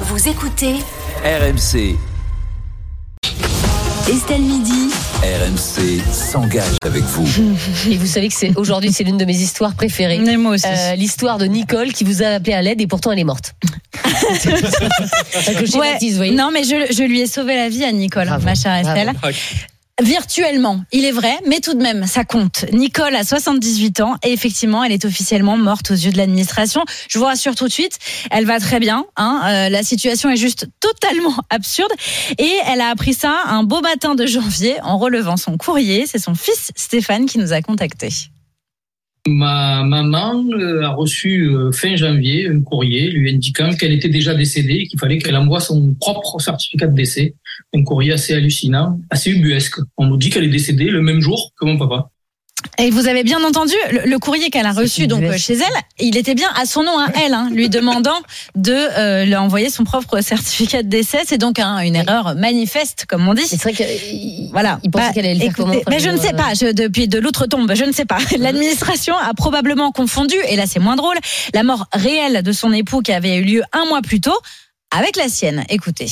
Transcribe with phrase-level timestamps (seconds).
[0.00, 0.74] Vous écoutez
[1.24, 1.96] RMC,
[4.08, 4.90] Estelle Midi.
[5.22, 7.26] RMC s'engage avec vous.
[7.90, 10.18] Et vous savez que c'est aujourd'hui c'est l'une de mes histoires préférées.
[10.18, 10.66] Mais moi aussi.
[10.66, 13.54] Euh, L'histoire de Nicole qui vous a appelé à l'aide et pourtant elle est morte.
[14.36, 16.30] Que Ouais.
[16.30, 18.44] Non, mais je, je lui ai sauvé la vie à Nicole, Bravo.
[18.44, 19.12] ma chère Estelle.
[20.02, 22.66] Virtuellement, il est vrai, mais tout de même, ça compte.
[22.70, 26.84] Nicole a 78 ans et effectivement, elle est officiellement morte aux yeux de l'administration.
[27.08, 27.98] Je vous rassure tout de suite,
[28.30, 29.06] elle va très bien.
[29.16, 31.92] Hein, euh, la situation est juste totalement absurde
[32.36, 36.04] et elle a appris ça un beau matin de janvier en relevant son courrier.
[36.06, 38.12] C'est son fils Stéphane qui nous a contactés.
[39.26, 44.34] Ma maman euh, a reçu euh, fin janvier un courrier lui indiquant qu'elle était déjà
[44.34, 47.34] décédée et qu'il fallait qu'elle envoie son propre certificat de décès.
[47.74, 49.80] Un courrier assez hallucinant, assez ubuesque.
[49.96, 52.10] On nous dit qu'elle est décédée le même jour que mon papa.
[52.78, 55.82] Et vous avez bien entendu le, courrier qu'elle a reçu donc euh, chez elle.
[55.98, 58.18] Il était bien à son nom à elle, hein, lui demandant
[58.54, 61.22] de euh, lui envoyer son propre certificat de décès.
[61.26, 63.46] C'est donc hein, une erreur manifeste, comme on dit.
[63.46, 64.78] C'est vrai qu'il Voilà.
[64.82, 66.36] il pensait Bah, qu'elle allait le faire écoutez, comment enfin, Mais je ne sais euh,
[66.36, 66.54] pas.
[66.54, 68.18] Je, depuis de l'autre tombe, je ne sais pas.
[68.38, 71.16] L'administration a probablement confondu, et là c'est moins drôle,
[71.54, 74.38] la mort réelle de son époux qui avait eu lieu un mois plus tôt
[74.94, 75.64] avec la sienne.
[75.70, 76.08] Écoutez.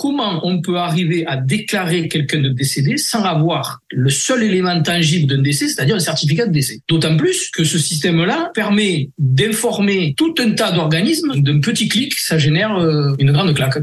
[0.00, 5.26] Comment on peut arriver à déclarer quelqu'un de décédé sans avoir le seul élément tangible
[5.26, 6.80] d'un décès, c'est-à-dire un certificat de décès?
[6.88, 11.42] D'autant plus que ce système-là permet d'informer tout un tas d'organismes.
[11.42, 13.76] D'un petit clic, ça génère euh, une grande claque.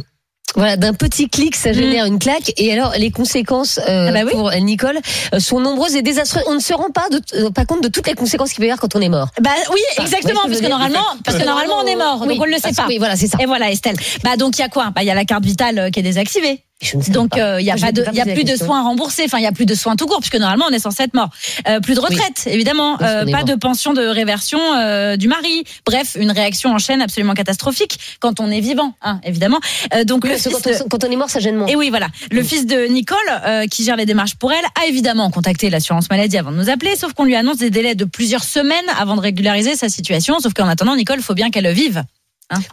[0.57, 2.51] Voilà, d'un petit clic, ça génère une claque.
[2.57, 4.31] Et alors, les conséquences euh, Ah bah oui.
[4.31, 4.99] pour Nicole
[5.33, 6.43] euh, sont nombreuses et désastreuses.
[6.47, 8.65] On ne se rend pas, de, euh, pas compte de toutes les conséquences qu'il peut
[8.65, 9.29] y avoir quand on est mort.
[9.39, 12.41] Bah oui, exactement, parce ce que normalement, parce que normalement on est mort, Oui, donc
[12.41, 12.85] on ne le sait pas.
[12.87, 13.37] Oui, voilà, c'est ça.
[13.39, 13.97] Et voilà, Estelle.
[14.23, 14.91] Bah donc il y a quoi?
[14.95, 16.63] Bah il y a la carte vitale euh, qui est désactivée.
[17.09, 17.39] Donc pas.
[17.39, 19.23] euh, il y a pas de, pas il y a plus de soins remboursés.
[19.25, 21.15] Enfin il y a plus de soins tout court puisque normalement on est censé être
[21.15, 21.29] mort.
[21.67, 23.43] Euh, plus de retraite évidemment, euh, pas mort.
[23.45, 25.63] de pension de réversion euh, du mari.
[25.87, 29.59] Bref, une réaction en chaîne absolument catastrophique quand on est vivant, hein, évidemment.
[29.95, 31.55] Euh, donc Oui, le parce que fils quand, on, quand on est mort, ça gêne
[31.55, 31.67] moins.
[31.67, 32.09] et oui, voilà.
[32.31, 36.09] Le fils de Nicole, euh, qui gère les démarches pour elle, a évidemment contacté l'assurance
[36.11, 39.15] maladie avant de nous appeler, sauf qu'on lui annonce des délais de plusieurs semaines avant
[39.15, 40.39] de régulariser sa situation.
[40.39, 42.03] Sauf qu'en attendant, Nicole, faut bien qu'elle vive.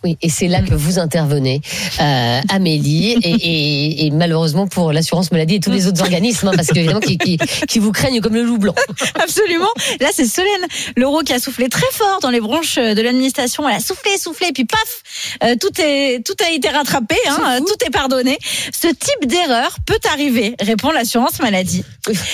[0.04, 1.60] Oui, et c'est là que vous intervenez,
[2.00, 6.52] euh, Amélie, et, et, et malheureusement pour l'assurance maladie et tous les autres organismes, hein,
[6.54, 8.74] parce qu'évidemment qui, qui, qui vous craignent comme le loup blanc.
[9.20, 9.72] Absolument.
[9.98, 13.68] Là, c'est Solène Leroux qui a soufflé très fort dans les branches de l'administration.
[13.68, 15.02] Elle a soufflé, soufflé, puis paf,
[15.42, 18.38] euh, tout est, tout a été rattrapé, hein, tout est pardonné.
[18.72, 21.82] Ce type d'erreur peut arriver, répond l'assurance maladie.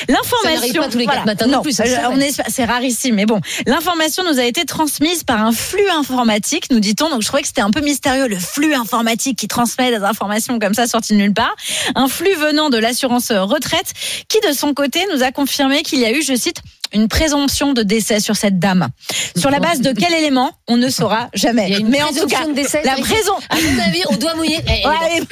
[0.09, 4.39] L'information, tous les quatre matins non plus, ça, euh, c'est rarissime, mais bon, l'information nous
[4.39, 7.09] a été transmise par un flux informatique, nous dit-on.
[7.09, 10.59] Donc, je trouvais que c'était un peu mystérieux, le flux informatique qui transmet des informations
[10.59, 11.55] comme ça sorties de nulle part.
[11.95, 13.93] Un flux venant de l'assurance retraite
[14.27, 16.61] qui, de son côté, nous a confirmé qu'il y a eu, je cite,
[16.93, 18.89] une présomption de décès sur cette dame.
[19.37, 21.67] Sur la base de quel élément On ne saura jamais.
[21.69, 23.57] Il y a une Mais en tout présomption cas, de décès, la ça, présom- À
[23.57, 24.59] mon avis, on doit mouiller.
[24.69, 25.23] Eh, eh, Ouais,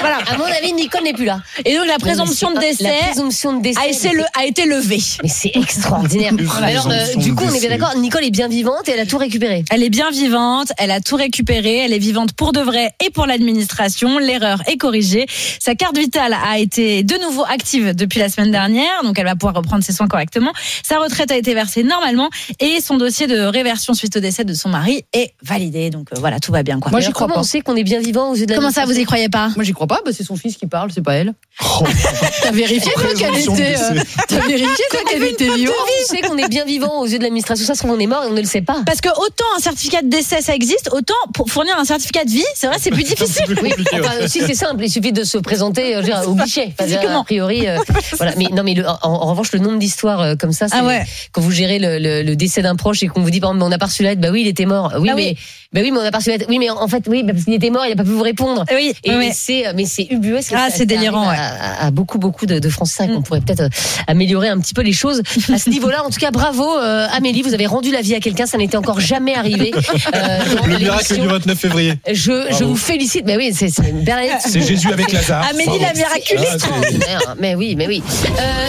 [0.00, 0.18] voilà.
[0.30, 1.40] À mon avis, Nicole n'est plus là.
[1.64, 3.80] Et donc, la présomption de décès La présomption de décès.
[3.80, 5.00] a été, le- a été levée.
[5.22, 6.32] Mais c'est extraordinaire.
[6.62, 7.96] Alors, euh, du coup, on est bien d'accord.
[7.96, 9.64] Nicole est bien vivante et elle a tout récupéré.
[9.70, 13.10] Elle est bien vivante, elle a tout récupéré, elle est vivante pour de vrai et
[13.10, 14.18] pour l'administration.
[14.18, 15.26] L'erreur est corrigée.
[15.60, 19.34] Sa carte vitale a été de nouveau active depuis la semaine dernière, donc elle va
[19.34, 20.52] pouvoir reprendre ses soins correctement.
[20.98, 22.28] Sa retraite a été versée normalement
[22.58, 25.90] et son dossier de réversion suite au décès de son mari est validé.
[25.90, 26.80] Donc euh, voilà, tout va bien.
[26.80, 26.90] Quoi.
[26.90, 27.38] Moi, j'y crois pas.
[27.38, 29.28] On sait qu'on est bien vivant aux yeux de la Comment ça, vous y croyez
[29.28, 29.50] pas?
[29.54, 30.00] Moi, j'y crois pas.
[30.04, 31.34] Bah, c'est son fils qui parle, c'est pas elle.
[32.42, 33.76] T'as vérifié, toi, qu'elle était.
[33.76, 37.22] euh, vérifié, toi, qu'elle était vivante On sait qu'on est bien vivant aux yeux de
[37.22, 37.64] l'administration.
[37.66, 38.82] Ça se trouve, on est mort et on ne le sait pas.
[38.84, 42.30] Parce que autant un certificat de décès ça existe, autant pour fournir un certificat de
[42.30, 43.44] vie, c'est vrai, c'est plus difficile.
[43.62, 43.72] ouais.
[44.00, 46.72] Enfin, si c'est simple, il suffit de se présenter euh, dire, au guichet.
[46.80, 47.20] Physiquement.
[47.20, 47.78] A priori, euh,
[48.16, 48.32] voilà.
[48.36, 50.82] Mais non, mais le- en, en revanche, le nombre d'histoires euh, comme ça, c'est Ah
[50.88, 51.04] ouais.
[51.32, 53.64] quand vous gérez le, le- le décès d'un proche et qu'on vous dit par exemple,
[53.70, 54.92] on a pas reçu l'aide, bah oui, il était mort.
[54.98, 55.36] Oui, Ah mais oui.
[55.72, 56.44] bah oui, mais on a pas reçu l'aide.
[56.48, 58.22] Oui, mais en fait, oui, bah, parce qu'il était mort, il a pas pu vous
[58.22, 58.64] répondre.
[58.74, 60.52] Oui, Et, et c'est, mais c'est ubuesque.
[60.56, 63.68] Ah, c'est délirant, À, à beaucoup, beaucoup de, de Français qu'on pourrait peut-être euh,
[64.06, 65.22] améliorer un petit peu les choses
[65.52, 66.04] à ce niveau-là.
[66.04, 68.76] En tout cas, bravo, euh, Amélie, vous avez rendu la vie à quelqu'un, ça n'était
[68.76, 69.72] encore jamais arrivé.
[70.14, 71.94] euh, Le miracle du 29 février.
[72.10, 73.24] Je, vous félicite.
[73.26, 73.68] Mais oui, c'est
[74.04, 74.40] Bernadette.
[74.40, 75.46] C'est Jésus avec Lazare.
[75.50, 76.48] Amélie la miraculiste.
[76.50, 77.36] Ah, extraordinaire.
[77.40, 78.02] Mais oui, mais oui.
[78.38, 78.68] Euh,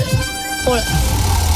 [0.68, 0.81] oh là.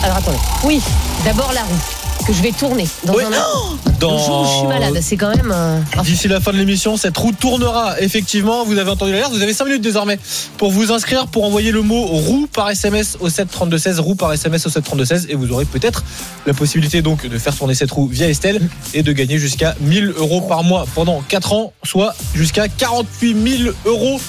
[0.03, 0.37] Alors attendez.
[0.63, 0.81] Oui,
[1.25, 3.23] d'abord la roue que je vais tourner dans Oui.
[3.23, 3.77] un instant.
[3.99, 5.51] Dans- Le jour où je suis malade, c'est quand même.
[5.53, 8.65] euh, enfin, D'ici la fin de l'émission, cette roue tournera effectivement.
[8.65, 9.31] Vous avez entendu l'alerte.
[9.33, 10.19] Vous avez 5 minutes désormais
[10.57, 14.65] pour vous inscrire, pour envoyer le mot roue par SMS au 732-16, roue par SMS
[14.65, 16.03] au 732-16 et vous aurez peut-être
[16.45, 18.61] la possibilité donc de faire tourner cette roue via Estelle
[18.93, 23.73] et de gagner jusqu'à 1000 euros par mois pendant 4 ans, soit jusqu'à 48 000
[23.85, 24.19] euros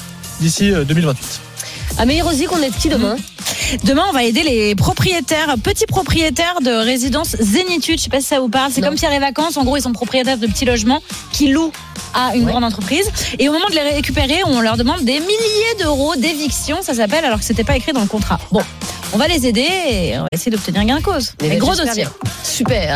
[0.41, 1.41] d'ici euh, 2028.
[1.99, 3.17] Amélie Rosy, qu'on est de qui demain
[3.85, 7.99] Demain, on va aider les propriétaires, petits propriétaires de résidences Zénitude.
[7.99, 8.71] Je sais pas si ça vous parle.
[8.73, 9.57] C'est comme Pierre et Vacances.
[9.57, 11.03] En gros, ils sont propriétaires de petits logements
[11.33, 11.73] qui louent
[12.15, 12.51] à une Ouais.
[12.51, 13.11] grande entreprise.
[13.39, 17.25] Et au moment de les récupérer, on leur demande des milliers d'euros d'éviction, ça s'appelle,
[17.25, 18.39] alors que c'était pas écrit dans le contrat.
[18.53, 18.63] Bon,
[19.13, 21.33] on va les aider et on va essayer d'obtenir gain de cause.
[21.43, 21.93] Mais Mais gros dossier.
[22.05, 22.11] bien.
[22.43, 22.93] Super.